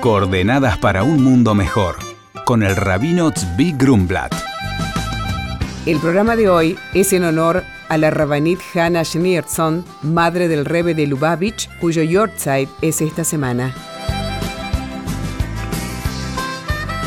Coordenadas 0.00 0.78
para 0.78 1.02
un 1.02 1.24
mundo 1.24 1.56
mejor, 1.56 1.96
con 2.44 2.62
el 2.62 2.76
rabino 2.76 3.32
Tzvi 3.32 3.72
Grumblat. 3.72 4.32
El 5.86 5.98
programa 5.98 6.36
de 6.36 6.48
hoy 6.48 6.78
es 6.94 7.12
en 7.12 7.24
honor 7.24 7.64
a 7.88 7.98
la 7.98 8.10
rabanit 8.10 8.60
Hannah 8.74 9.04
Schneerson, 9.04 9.84
madre 10.02 10.46
del 10.46 10.66
Rebbe 10.66 10.94
de 10.94 11.08
Lubavitch, 11.08 11.68
cuyo 11.80 12.04
Yortzeit 12.04 12.68
es 12.80 13.00
esta 13.00 13.24
semana. 13.24 13.74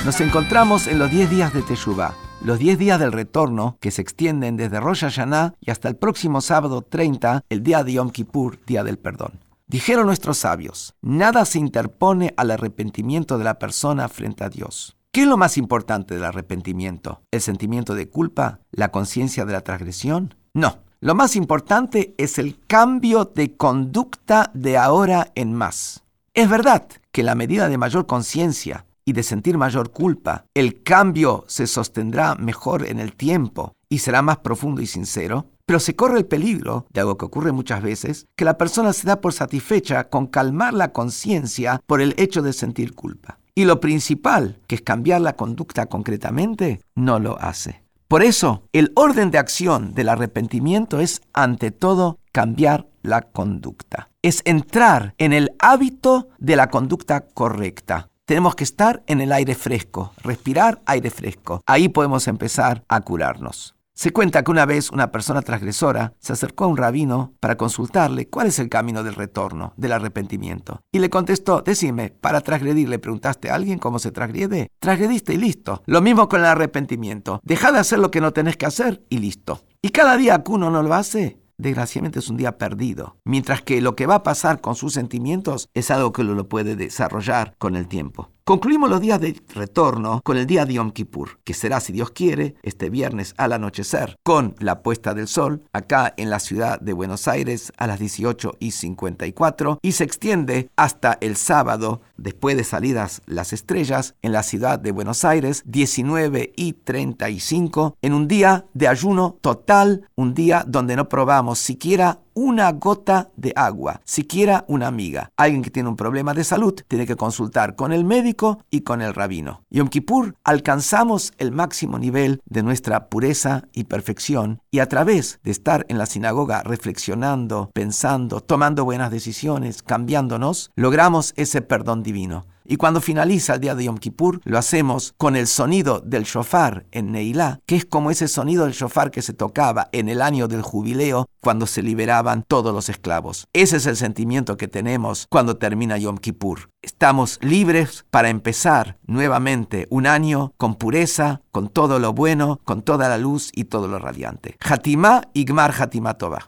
Nos 0.03 0.19
encontramos 0.19 0.87
en 0.87 0.99
los 0.99 1.09
10 1.09 1.29
días 1.29 1.53
de 1.53 1.61
Teshuvah, 1.61 2.13
los 2.43 2.59
10 2.59 2.77
días 2.77 2.99
del 2.99 3.13
retorno 3.13 3.77
que 3.79 3.91
se 3.91 4.01
extienden 4.01 4.57
desde 4.57 4.81
Rosh 4.81 5.05
Hashanah 5.05 5.53
y 5.61 5.71
hasta 5.71 5.87
el 5.87 5.95
próximo 5.95 6.41
sábado 6.41 6.81
30, 6.81 7.45
el 7.47 7.63
día 7.63 7.85
de 7.85 7.93
Yom 7.93 8.09
Kippur, 8.09 8.59
día 8.65 8.83
del 8.83 8.97
perdón. 8.97 9.39
Dijeron 9.71 10.05
nuestros 10.05 10.39
sabios, 10.39 10.95
nada 11.01 11.45
se 11.45 11.57
interpone 11.57 12.33
al 12.35 12.51
arrepentimiento 12.51 13.37
de 13.37 13.45
la 13.45 13.57
persona 13.57 14.09
frente 14.09 14.43
a 14.43 14.49
Dios. 14.49 14.97
¿Qué 15.13 15.21
es 15.21 15.27
lo 15.27 15.37
más 15.37 15.57
importante 15.57 16.13
del 16.13 16.25
arrepentimiento? 16.25 17.21
¿El 17.31 17.39
sentimiento 17.39 17.95
de 17.95 18.09
culpa? 18.09 18.59
¿La 18.71 18.91
conciencia 18.91 19.45
de 19.45 19.53
la 19.53 19.61
transgresión? 19.61 20.35
No. 20.53 20.79
Lo 20.99 21.15
más 21.15 21.37
importante 21.37 22.13
es 22.17 22.37
el 22.37 22.59
cambio 22.67 23.31
de 23.33 23.55
conducta 23.55 24.51
de 24.53 24.77
ahora 24.77 25.31
en 25.35 25.53
más. 25.53 26.03
Es 26.33 26.49
verdad 26.49 26.85
que 27.13 27.23
la 27.23 27.35
medida 27.35 27.69
de 27.69 27.77
mayor 27.77 28.07
conciencia 28.07 28.87
y 29.05 29.13
de 29.13 29.23
sentir 29.23 29.57
mayor 29.57 29.91
culpa, 29.91 30.47
el 30.53 30.83
cambio 30.83 31.45
se 31.47 31.65
sostendrá 31.65 32.35
mejor 32.35 32.85
en 32.85 32.99
el 32.99 33.15
tiempo 33.15 33.71
y 33.87 33.99
será 33.99 34.21
más 34.21 34.39
profundo 34.39 34.81
y 34.81 34.85
sincero, 34.87 35.45
pero 35.71 35.79
se 35.79 35.95
corre 35.95 36.17
el 36.17 36.25
peligro, 36.25 36.85
de 36.91 36.99
algo 36.99 37.17
que 37.17 37.23
ocurre 37.23 37.53
muchas 37.53 37.81
veces, 37.81 38.27
que 38.35 38.43
la 38.43 38.57
persona 38.57 38.91
se 38.91 39.07
da 39.07 39.21
por 39.21 39.31
satisfecha 39.31 40.09
con 40.09 40.27
calmar 40.27 40.73
la 40.73 40.91
conciencia 40.91 41.81
por 41.87 42.01
el 42.01 42.13
hecho 42.17 42.41
de 42.41 42.51
sentir 42.51 42.93
culpa. 42.93 43.39
Y 43.55 43.63
lo 43.63 43.79
principal, 43.79 44.59
que 44.67 44.75
es 44.75 44.81
cambiar 44.81 45.21
la 45.21 45.37
conducta 45.37 45.85
concretamente, 45.85 46.81
no 46.93 47.19
lo 47.19 47.41
hace. 47.41 47.83
Por 48.09 48.21
eso, 48.21 48.63
el 48.73 48.91
orden 48.97 49.31
de 49.31 49.37
acción 49.37 49.93
del 49.93 50.09
arrepentimiento 50.09 50.99
es, 50.99 51.21
ante 51.31 51.71
todo, 51.71 52.19
cambiar 52.33 52.89
la 53.01 53.21
conducta. 53.21 54.09
Es 54.21 54.41
entrar 54.43 55.15
en 55.19 55.31
el 55.31 55.51
hábito 55.59 56.27
de 56.37 56.57
la 56.57 56.69
conducta 56.69 57.21
correcta. 57.21 58.09
Tenemos 58.25 58.55
que 58.55 58.65
estar 58.65 59.03
en 59.07 59.21
el 59.21 59.31
aire 59.31 59.55
fresco, 59.55 60.11
respirar 60.21 60.81
aire 60.85 61.09
fresco. 61.11 61.61
Ahí 61.65 61.87
podemos 61.87 62.27
empezar 62.27 62.83
a 62.89 62.99
curarnos. 62.99 63.73
Se 64.01 64.11
cuenta 64.11 64.43
que 64.43 64.49
una 64.49 64.65
vez 64.65 64.89
una 64.89 65.11
persona 65.11 65.43
transgresora 65.43 66.15
se 66.17 66.33
acercó 66.33 66.63
a 66.63 66.67
un 66.67 66.75
rabino 66.75 67.35
para 67.39 67.55
consultarle 67.55 68.27
cuál 68.27 68.47
es 68.47 68.57
el 68.57 68.67
camino 68.67 69.03
del 69.03 69.13
retorno, 69.13 69.75
del 69.77 69.91
arrepentimiento. 69.91 70.81
Y 70.91 70.97
le 70.97 71.11
contestó, 71.11 71.61
decime, 71.61 72.09
para 72.09 72.41
transgredir 72.41 72.89
le 72.89 72.97
preguntaste 72.97 73.51
a 73.51 73.53
alguien 73.53 73.77
cómo 73.77 73.99
se 73.99 74.09
transgrede. 74.09 74.69
Transgrediste 74.79 75.35
y 75.35 75.37
listo. 75.37 75.83
Lo 75.85 76.01
mismo 76.01 76.27
con 76.29 76.39
el 76.39 76.47
arrepentimiento. 76.47 77.41
Deja 77.43 77.71
de 77.71 77.77
hacer 77.77 77.99
lo 77.99 78.09
que 78.09 78.21
no 78.21 78.33
tenés 78.33 78.57
que 78.57 78.65
hacer 78.65 79.05
y 79.07 79.19
listo. 79.19 79.61
Y 79.83 79.89
cada 79.89 80.17
día 80.17 80.41
que 80.41 80.51
uno 80.51 80.71
no 80.71 80.81
lo 80.81 80.95
hace, 80.95 81.39
desgraciadamente 81.59 82.17
es 82.17 82.29
un 82.29 82.37
día 82.37 82.57
perdido. 82.57 83.17
Mientras 83.23 83.61
que 83.61 83.81
lo 83.81 83.95
que 83.95 84.07
va 84.07 84.15
a 84.15 84.23
pasar 84.23 84.61
con 84.61 84.73
sus 84.73 84.93
sentimientos 84.93 85.69
es 85.75 85.91
algo 85.91 86.11
que 86.11 86.23
lo 86.23 86.49
puede 86.49 86.75
desarrollar 86.75 87.53
con 87.59 87.75
el 87.75 87.87
tiempo. 87.87 88.31
Concluimos 88.43 88.89
los 88.89 89.01
días 89.01 89.21
de 89.21 89.39
retorno 89.53 90.19
con 90.23 90.35
el 90.35 90.47
día 90.47 90.65
de 90.65 90.73
Yom 90.73 90.89
Kippur, 90.89 91.39
que 91.43 91.53
será, 91.53 91.79
si 91.79 91.93
Dios 91.93 92.09
quiere, 92.09 92.55
este 92.63 92.89
viernes 92.89 93.35
al 93.37 93.53
anochecer, 93.53 94.17
con 94.23 94.55
la 94.57 94.81
puesta 94.81 95.13
del 95.13 95.27
sol 95.27 95.63
acá 95.73 96.15
en 96.17 96.31
la 96.31 96.39
ciudad 96.39 96.79
de 96.79 96.93
Buenos 96.93 97.27
Aires 97.27 97.71
a 97.77 97.85
las 97.85 97.99
18 97.99 98.57
y 98.59 98.71
54 98.71 99.77
y 99.83 99.91
se 99.91 100.03
extiende 100.03 100.71
hasta 100.75 101.19
el 101.21 101.35
sábado, 101.35 102.01
después 102.17 102.57
de 102.57 102.63
salidas 102.63 103.21
las 103.27 103.53
estrellas, 103.53 104.15
en 104.23 104.31
la 104.31 104.41
ciudad 104.41 104.79
de 104.79 104.91
Buenos 104.91 105.23
Aires, 105.23 105.61
19 105.67 106.51
y 106.55 106.73
35, 106.73 107.97
en 108.01 108.13
un 108.13 108.27
día 108.27 108.65
de 108.73 108.87
ayuno 108.87 109.37
total, 109.41 110.09
un 110.15 110.33
día 110.33 110.65
donde 110.67 110.95
no 110.95 111.09
probamos 111.09 111.59
siquiera 111.59 112.21
una 112.33 112.71
gota 112.71 113.29
de 113.35 113.53
agua, 113.55 114.01
siquiera 114.03 114.65
una 114.67 114.87
amiga. 114.87 115.31
Alguien 115.37 115.61
que 115.61 115.71
tiene 115.71 115.89
un 115.89 115.95
problema 115.95 116.33
de 116.33 116.43
salud 116.43 116.73
tiene 116.87 117.05
que 117.07 117.15
consultar 117.15 117.75
con 117.75 117.91
el 117.91 118.05
médico 118.05 118.63
y 118.69 118.81
con 118.81 119.01
el 119.01 119.13
rabino. 119.13 119.63
Yom 119.69 119.87
Kippur 119.89 120.35
alcanzamos 120.43 121.33
el 121.37 121.51
máximo 121.51 121.99
nivel 121.99 122.41
de 122.45 122.63
nuestra 122.63 123.09
pureza 123.09 123.63
y 123.73 123.85
perfección 123.85 124.61
y 124.71 124.79
a 124.79 124.87
través 124.87 125.39
de 125.43 125.51
estar 125.51 125.85
en 125.89 125.97
la 125.97 126.05
sinagoga 126.05 126.63
reflexionando, 126.63 127.71
pensando, 127.73 128.41
tomando 128.41 128.85
buenas 128.85 129.11
decisiones, 129.11 129.83
cambiándonos, 129.83 130.71
logramos 130.75 131.33
ese 131.35 131.61
perdón 131.61 132.03
divino. 132.03 132.45
Y 132.71 132.77
cuando 132.77 133.01
finaliza 133.01 133.55
el 133.55 133.59
día 133.59 133.75
de 133.75 133.83
Yom 133.83 133.97
Kippur, 133.97 134.39
lo 134.45 134.57
hacemos 134.57 135.13
con 135.17 135.35
el 135.35 135.47
sonido 135.47 135.99
del 135.99 136.23
shofar 136.23 136.85
en 136.91 137.11
Neilá, 137.11 137.59
que 137.65 137.75
es 137.75 137.83
como 137.83 138.11
ese 138.11 138.29
sonido 138.29 138.63
del 138.63 138.71
shofar 138.71 139.11
que 139.11 139.21
se 139.21 139.33
tocaba 139.33 139.89
en 139.91 140.07
el 140.07 140.21
año 140.21 140.47
del 140.47 140.61
jubileo 140.61 141.27
cuando 141.41 141.67
se 141.67 141.83
liberaban 141.83 142.45
todos 142.47 142.73
los 142.73 142.87
esclavos. 142.87 143.49
Ese 143.51 143.75
es 143.75 143.87
el 143.87 143.97
sentimiento 143.97 144.55
que 144.55 144.69
tenemos 144.69 145.27
cuando 145.29 145.57
termina 145.57 145.97
Yom 145.97 146.17
Kippur. 146.17 146.69
Estamos 146.81 147.39
libres 147.41 148.05
para 148.09 148.29
empezar 148.29 148.97
nuevamente 149.05 149.87
un 149.89 150.07
año 150.07 150.53
con 150.55 150.75
pureza, 150.75 151.41
con 151.51 151.67
todo 151.67 151.99
lo 151.99 152.13
bueno, 152.13 152.61
con 152.63 152.83
toda 152.83 153.09
la 153.09 153.17
luz 153.17 153.51
y 153.53 153.65
todo 153.65 153.89
lo 153.89 153.99
radiante. 153.99 154.55
Hatimá 154.61 155.23
Igmar 155.33 155.73
Hatimá 155.77 156.13
Tova. 156.13 156.47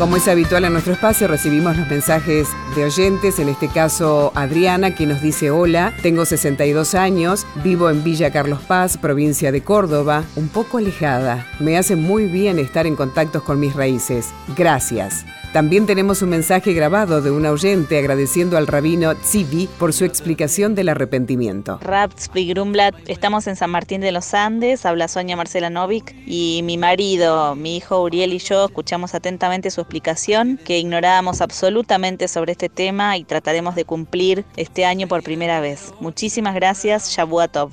Como 0.00 0.16
es 0.16 0.28
habitual 0.28 0.64
en 0.64 0.72
nuestro 0.72 0.94
espacio, 0.94 1.28
recibimos 1.28 1.76
los 1.76 1.86
mensajes 1.86 2.48
de 2.74 2.84
oyentes, 2.86 3.38
en 3.38 3.50
este 3.50 3.68
caso 3.68 4.32
Adriana, 4.34 4.94
que 4.94 5.04
nos 5.04 5.20
dice, 5.20 5.50
hola, 5.50 5.92
tengo 6.02 6.24
62 6.24 6.94
años, 6.94 7.46
vivo 7.62 7.90
en 7.90 8.02
Villa 8.02 8.32
Carlos 8.32 8.60
Paz, 8.62 8.96
provincia 8.96 9.52
de 9.52 9.62
Córdoba, 9.62 10.24
un 10.36 10.48
poco 10.48 10.78
alejada. 10.78 11.46
Me 11.58 11.76
hace 11.76 11.96
muy 11.96 12.24
bien 12.28 12.58
estar 12.58 12.86
en 12.86 12.96
contacto 12.96 13.44
con 13.44 13.60
mis 13.60 13.74
raíces. 13.76 14.30
Gracias. 14.56 15.26
También 15.52 15.84
tenemos 15.84 16.22
un 16.22 16.28
mensaje 16.28 16.72
grabado 16.74 17.20
de 17.22 17.32
un 17.32 17.44
oyente 17.44 17.98
agradeciendo 17.98 18.56
al 18.56 18.68
rabino 18.68 19.16
Tzivi 19.16 19.68
por 19.80 19.92
su 19.92 20.04
explicación 20.04 20.76
del 20.76 20.88
arrepentimiento. 20.88 21.80
Rab 21.82 22.12
Grumblat, 22.32 22.94
estamos 23.08 23.48
en 23.48 23.56
San 23.56 23.70
Martín 23.70 24.00
de 24.00 24.12
los 24.12 24.32
Andes, 24.32 24.86
habla 24.86 25.08
Sonia 25.08 25.36
Marcela 25.36 25.68
Novik 25.68 26.14
y 26.24 26.60
mi 26.62 26.78
marido, 26.78 27.56
mi 27.56 27.76
hijo 27.76 28.00
Uriel 28.00 28.32
y 28.32 28.38
yo 28.38 28.66
escuchamos 28.66 29.16
atentamente 29.16 29.72
su 29.72 29.80
explicación 29.80 30.60
que 30.64 30.78
ignorábamos 30.78 31.40
absolutamente 31.40 32.28
sobre 32.28 32.52
este 32.52 32.68
tema 32.68 33.16
y 33.16 33.24
trataremos 33.24 33.74
de 33.74 33.84
cumplir 33.84 34.44
este 34.56 34.84
año 34.84 35.08
por 35.08 35.24
primera 35.24 35.58
vez. 35.58 35.92
Muchísimas 35.98 36.54
gracias, 36.54 37.10
Shabuatov. 37.10 37.72